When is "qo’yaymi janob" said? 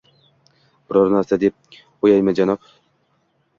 1.83-2.69